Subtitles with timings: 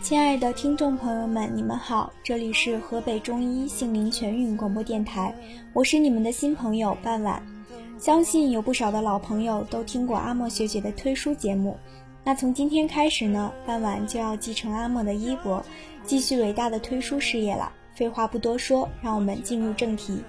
[0.00, 5.34] 亲爱的听众朋友们，你们好，这里是河北中医杏林全运广播电台，
[5.72, 7.42] 我是你们的新朋友半晚。
[7.98, 11.76] 相信有不少的老朋友都听过阿莫学姐的推书节目，
[12.24, 15.64] 那从今天开始呢，半晚就要继承阿莫的衣钵，
[16.04, 17.72] 继续伟大的推书事业了。
[17.94, 20.22] 废话不多说，让我们进入正题。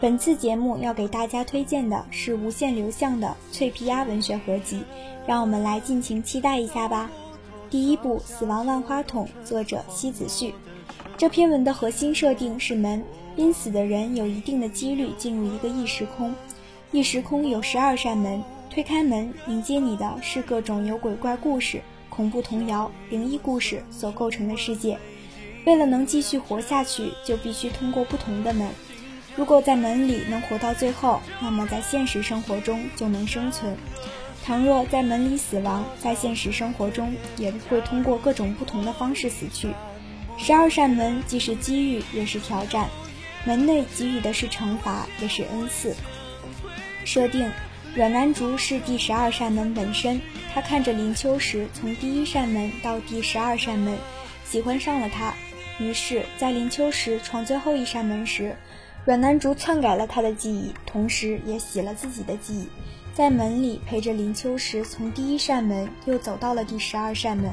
[0.00, 4.82] 本次节目要给大家推荐的是无限流向的《脆皮鸭》文学合集，
[5.26, 7.10] 让我们来尽情期待一下吧。
[7.70, 10.54] 第一部《死亡万花筒》，作者西子旭。
[11.18, 13.04] 这篇文的核心设定是门，
[13.36, 16.34] 濒死的人有一定的几率进入一个异时空，
[16.92, 24.98] 异时空有十二扇门，推开门迎接你的是各种由鬼怪故事、恐怖童谣、灵异故事所构成的世界。
[25.66, 28.66] 为了能继续活下去，就必须通过不同的门。
[29.36, 33.74] 如果在门里能活到最后，那么在现实生活中就能生存；
[34.48, 39.74] 倘若在门里死亡，在现实生活中也会通过各种不同的方式死去。
[40.38, 42.88] 十二扇门既是机遇，也是挑战。
[43.44, 45.94] 门内给予的是惩罚，也是恩赐。
[47.04, 47.52] 设定：
[47.94, 50.18] 阮南竹是第十二扇门本身，
[50.54, 53.98] 他看着林秋实从第一扇门到第十二扇门，
[54.46, 55.34] 喜欢上了他。
[55.78, 58.56] 于是，在林秋实闯最后一扇门时，
[59.04, 62.68] 阮南竹篡改了他的记忆，同时也洗了自己的记忆，
[63.18, 67.50] 在门里陪着林秋实，从第一扇门又走到了第十二扇门。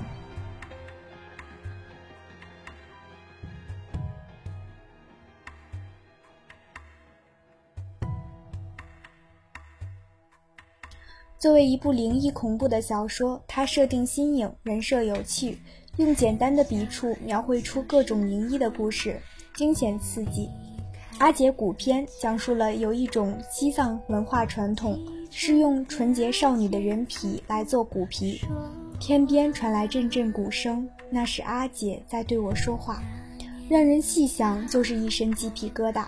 [11.39, 15.57] 作为一部灵异恐怖的小说，它设定新颖，人设有趣，
[15.97, 19.19] 用简单的笔触描绘出各种灵异的故事，
[19.56, 20.47] 惊险刺激。
[21.18, 25.00] 阿姐古篇讲述了有一种西藏文化传统，
[25.38, 28.40] 是用纯洁少女的人皮来做骨皮。
[29.01, 33.03] 天边传来阵阵鼓声，那是阿姐在对我说话，
[33.68, 36.06] 让人细想就是一身鸡皮疙瘩。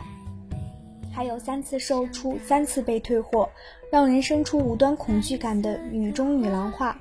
[1.18, 3.50] 还有三次售出，三次被退货，
[3.92, 6.96] 让人生出无端恐惧感的女中女郎画。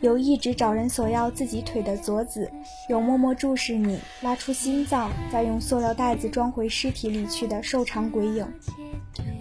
[0.00, 2.50] 有一直找人索要自己腿的佐子，
[2.88, 8.46] 有默默注视你，拉出心脏再用塑料袋子装回尸体里去的瘦长鬼影，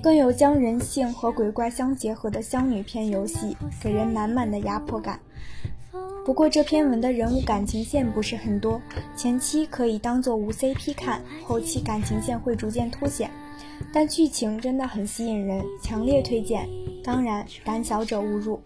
[0.03, 5.21] 更有将人性和鬼怪相结合的香女片游戏，给人满满的压迫感。
[6.23, 8.79] 不过这篇文的人物感情线不是很多，
[9.15, 13.29] 前期可以当做无 CP 看，后期感情线会逐渐凸显，
[13.91, 16.69] 但剧情真的很吸引人，强烈推荐。
[17.03, 18.61] 当然，胆小者勿入。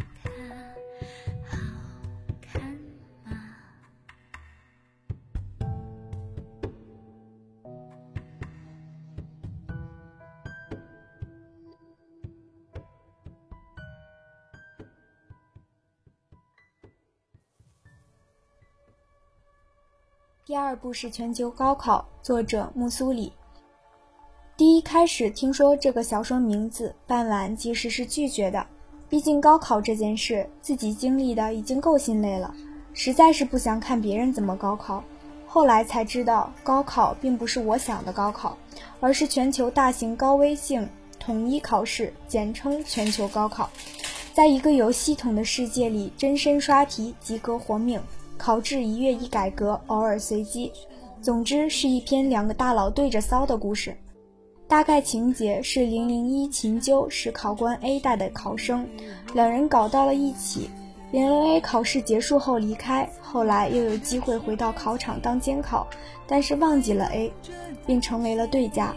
[20.46, 23.34] 第二部是全球高考，作者木苏里。
[24.56, 28.68] 第一开始听说这个小说名字，傍晚其实是拒绝的，
[29.10, 32.54] 毕竟高考这件事自己经历的已经够心累了，
[32.94, 35.04] 实在是不想看别人怎么高考。
[35.48, 38.56] 后来才知道，高考并不是我想的高考，
[39.00, 43.68] 而是全球大型高危性统一考试，简称全球高考，
[44.32, 48.00] 在一个有系统的世界里，真身刷题及格活命。
[48.38, 50.72] 考制一月一改革，偶尔随机。
[51.22, 53.98] 总之是一篇两个大佬对着骚的故事。
[54.68, 58.88] 大概情节是零零一秦纠是考官 A 带的考生，
[59.34, 60.70] 两人搞到了一起。
[61.12, 65.88] 零零 A 考试结束后离开，后来又有机会回到考场当监考，
[66.28, 67.32] 但是忘记了 A，
[67.86, 68.94] 并成为了对家。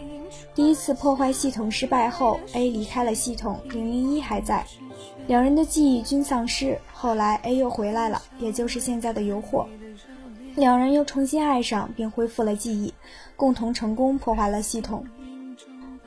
[0.53, 4.65] 第一次破坏系统失败后，A 离开了系统，零零一还在。
[5.29, 9.67] 两人的记忆均丧失，后来 A 又回来了，也就是现在的游惑。
[10.55, 12.91] 两人又重新爱上，并恢复了记忆，
[13.35, 15.05] 共同成功破坏了系统。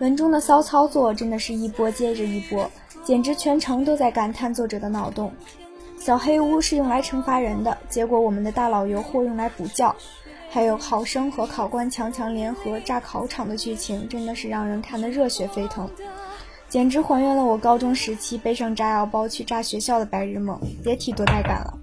[0.01, 2.69] 文中的骚操作真的是一波接着一波，
[3.05, 5.33] 简直全程都在感叹作者的脑洞。
[6.01, 9.95] 小黑屋是用来惩罚人的，结果我们的大佬游惑用来补觉。
[10.51, 15.89] 还有考生和考官强强联合炸考场的剧情，真的是让人看得热血沸腾。
[16.73, 21.75] 简直还原了我高中时期背上炸药包去炸学校的白日梦，别提多带感了。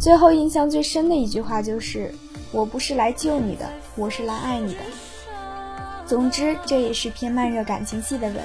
[0.00, 2.10] 最后印象最深的一句话就是
[2.50, 4.80] ：“我不是来救你的，我是来爱你的。”
[6.08, 8.36] 总之，这也是篇慢热感情戏的文，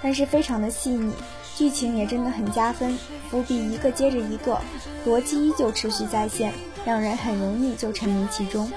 [0.00, 1.12] 但是非常的细腻，
[1.54, 2.98] 剧情也真的很加分，
[3.28, 4.58] 伏笔一个接着一个，
[5.06, 6.50] 逻辑依旧持续在线，
[6.86, 8.72] 让人很容易就沉迷其中。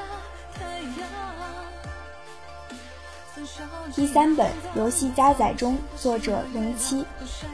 [3.96, 7.04] 第三本游戏加载中，作者零七，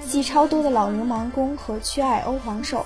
[0.01, 2.85] 戏超多的老牛盲宫和缺爱欧皇兽，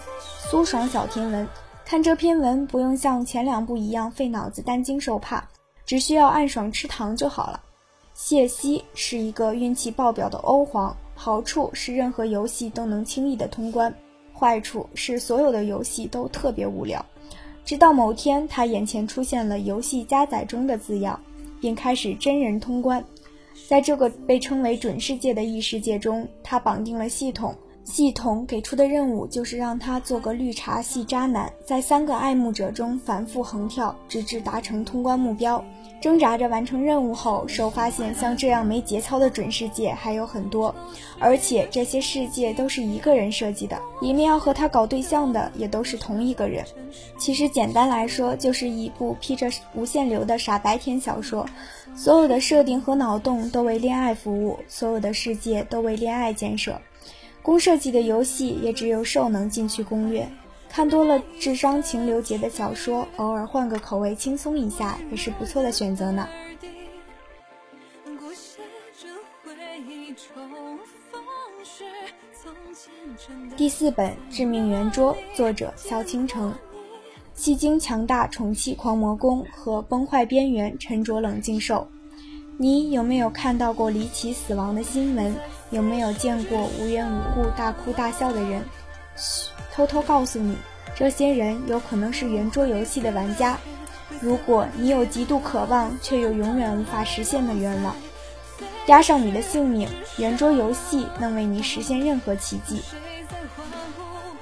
[0.50, 1.48] 苏爽小甜文，
[1.84, 5.44] 看这篇文不用像前两部一样费脑子担惊受怕，
[5.86, 7.62] 只需要暗爽吃糖就好了。
[8.14, 13.94] 谢希是一个运气爆表的欧皇，好处是任何游戏都能轻易的通关，
[14.34, 17.04] 坏处是所有的游戏都特别无聊。
[17.66, 21.20] 直到某天，他眼前出现了“游戏加载中”的字样，
[21.62, 23.04] 并开始真人通关。
[23.70, 27.56] 在这个被称为准世界的异世界中，他绑定了系统。
[27.84, 35.64] 系统给出的任务就是让他做个绿茶系渣男，在三个爱慕者中反复横跳，直至达成通关目标。
[36.02, 40.74] 挣扎着完成任务后，兽发现像这样没节操的准世界还有很多，
[41.20, 46.64] 而且这些世界都是一个人设计的，里面要和他搞对象的也都是同一个人。
[47.18, 51.46] 其实简单来说，就是一部披着无限流的傻白甜小说，
[51.96, 56.80] 所有的设定和脑洞都为恋爱服务，所有的世界都为恋爱建设。
[57.42, 60.28] 公设计的游戏也只有兽能进去攻略。
[60.70, 66.28] 看多了智商情流节的小说，偶尔换个口味轻松一下也是不错的选择呢。
[73.58, 76.54] 第四本《致命圆桌》，作者萧倾城。
[77.34, 81.88] 戏精强大宠妻狂魔宫和崩坏边缘沉着冷静兽。
[82.58, 85.34] 你有没有看到过离奇死亡的新闻？
[85.72, 88.62] 有没有见过无缘无故大哭大笑的人？
[89.16, 90.58] 嘘偷偷告诉你，
[90.96, 93.58] 这些人有可能是圆桌游戏的玩家。
[94.22, 97.96] 如果你有极度渴望却又永远无法实现的愿望，
[98.88, 99.88] 押上你的性命，
[100.18, 102.82] 圆桌游戏能为你实现任何奇迹。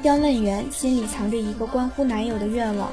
[0.02, 2.90] 刁嫩圆心里藏着一个关乎男友的愿望，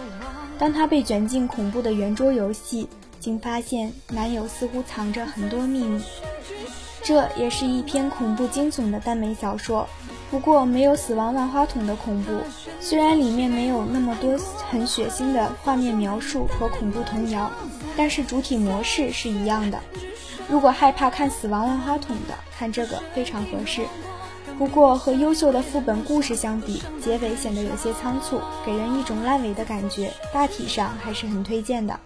[0.59, 2.89] 当他被卷进恐怖的圆桌游戏，
[3.21, 6.03] 竟发现男友似乎藏着很多秘密。
[7.03, 9.87] 这也是一篇恐怖惊悚的耽美小说，
[10.31, 12.33] 不过没有死亡万花筒的恐怖。
[12.81, 14.37] 虽然里面没有那么多
[14.71, 17.51] 很血腥的画面描述和恐怖童谣，
[17.97, 19.79] 但是主体模式是一样的。
[20.49, 23.83] 如果害怕看死亡万花筒的，看这个非常合适。
[24.59, 30.13] 不过和优秀的副本故事相比，结尾显得有些仓促，给人一种烂尾的感觉。
[30.33, 31.99] 大体上还是很推荐的。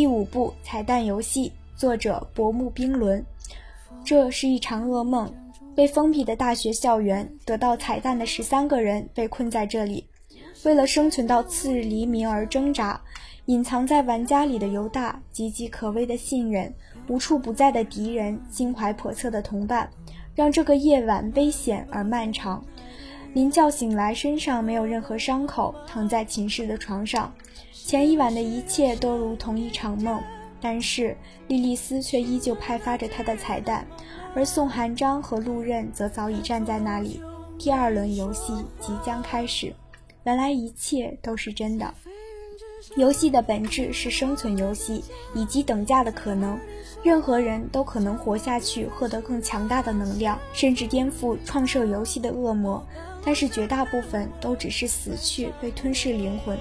[0.00, 3.22] 第五部彩蛋游戏，作者薄暮冰轮。
[4.02, 5.30] 这是一场噩梦。
[5.74, 10.02] 被封闭的大学校园，得到彩蛋的十三个人被困在这里，
[10.64, 12.98] 为了生存到次日黎明而挣扎。
[13.44, 16.72] 隐藏在玩家里的犹大，岌岌可危的信任，
[17.06, 19.86] 无处不在的敌人，心怀叵测的同伴，
[20.34, 22.64] 让这个夜晚危险而漫长。
[23.32, 27.32] 临觉醒来，身上没有任何伤口，躺在寝室的床上。
[27.72, 30.20] 前一晚的一切都如同一场梦，
[30.60, 31.16] 但是
[31.46, 33.86] 莉莉丝却依旧派发着她的彩蛋，
[34.34, 37.22] 而宋寒章和陆刃则早已站在那里。
[37.56, 39.72] 第二轮游戏即将开始，
[40.24, 41.94] 原来一切都是真的。
[42.96, 45.04] 游戏的本质是生存游戏
[45.34, 46.58] 以及等价的可能，
[47.04, 52.84] 任何人都可能活下去，获得更强大的能量，甚至颠覆创设游戏的恶魔。
[53.24, 56.58] 但是绝大部分都只是死去，被吞噬灵魂。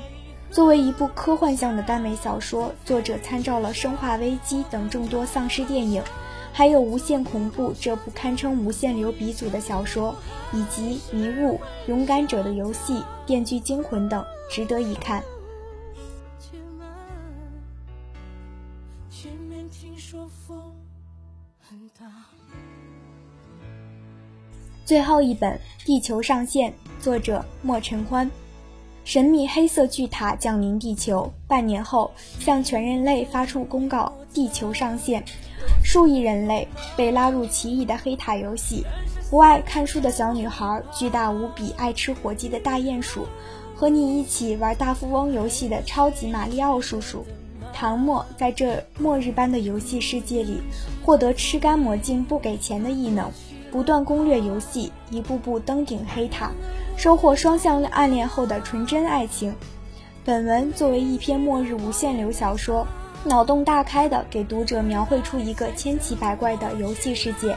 [0.52, 6.04] 作为一部科幻向的耽美小说，作者参照了《生化危机》等众多丧尸电影，
[6.52, 10.16] 还有《无限恐怖》这部堪称无限流鼻祖的小说，
[10.52, 11.54] 以及《迷雾》
[11.88, 12.94] 《勇敢者的游戏》
[13.26, 15.24] 《电锯惊魂》等，值得一看。
[24.84, 25.54] 最后一本
[25.90, 26.70] 《地球上线》，
[27.02, 28.30] 作者莫尘欢。
[29.04, 35.24] 神秘黑色巨塔降临地球，半年后向全人类发出公告：地球上线。
[35.84, 38.86] 数亿人类被拉入奇异的黑塔游戏。
[39.32, 43.26] 不爱看书的小女孩，巨大无比、爱吃火鸡的大鼹鼠，
[43.76, 47.26] 和你一起玩大富翁游戏的超级马里奥叔叔。
[47.74, 50.62] 唐末在这末日般的游戏世界里，
[51.04, 53.32] 获得吃干抹净不给钱的异能，
[53.72, 56.52] 不断攻略游戏，一步步登顶黑塔。
[56.98, 59.56] 收获双向暗恋后的纯真爱情。
[60.26, 62.86] 本文作为一篇末日无限流小说，
[63.24, 67.56] 脑洞大开的给读者描绘出一个千奇百怪的游戏世界，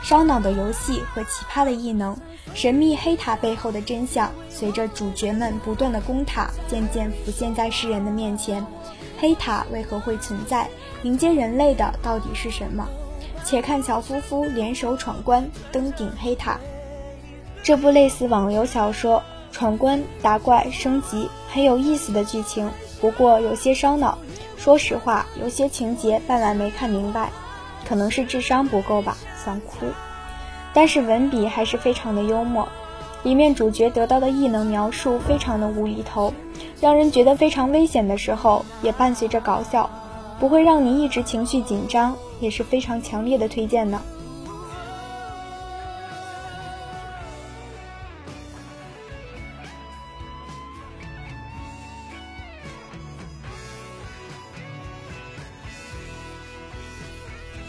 [0.00, 2.16] 烧脑的游戏和奇葩的异能，
[2.54, 8.64] 神秘黑塔背后的真相，随着主角们不断的攻塔，渐渐浮现在世人的面前。
[9.18, 10.68] 黑塔为何会存在？
[11.02, 12.86] 迎接人类的到底是什么？
[13.44, 16.58] 且看小夫妇联手闯关，登顶黑塔。
[17.62, 19.22] 这部类似网游小说，
[19.52, 22.68] 闯关、打怪、升级，很有意思的剧情，
[23.00, 24.18] 不过有些烧脑。
[24.56, 27.30] 说实话，有些情节半晚没看明白。
[27.86, 29.86] 可能是智商不够吧，想哭。
[30.72, 32.66] 但是文笔还是非常的幽默，
[33.22, 36.32] 里面主角得到的异能描述非常的无厘头，
[36.80, 39.88] 让人觉得非常危险的时候也伴随着搞笑，
[40.38, 44.00] 不会让你一直情绪紧张，也是非常强烈的推荐呢。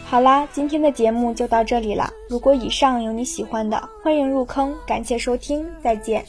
[0.08, 2.08] 好啦，今天的节目就到这里了。
[2.28, 4.74] 如果以上有你喜欢的，欢迎入坑。
[4.86, 6.24] 感谢收听，再见。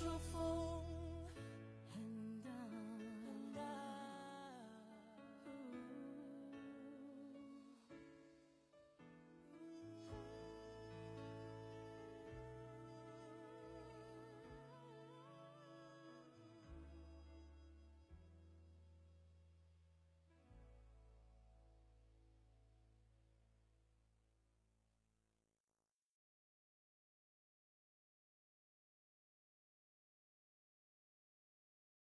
[0.00, 0.29] 说风。